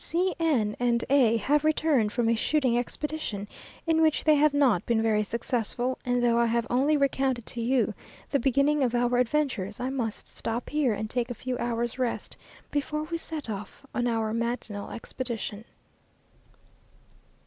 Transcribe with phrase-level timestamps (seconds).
[0.03, 3.47] C n and A have returned from a shooting expedition,
[3.85, 7.61] in which they have not been very successful; and though I have only recounted to
[7.61, 7.93] you
[8.27, 12.35] the beginning of our adventures, I must stop here, and take a few hours' rest
[12.71, 15.65] before we set off on our matinal expedition.